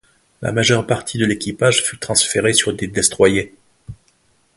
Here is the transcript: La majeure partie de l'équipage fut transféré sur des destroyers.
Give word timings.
La 0.41 0.51
majeure 0.51 0.87
partie 0.87 1.19
de 1.19 1.27
l'équipage 1.27 1.83
fut 1.83 1.99
transféré 1.99 2.53
sur 2.53 2.73
des 2.73 2.87
destroyers. 2.87 3.53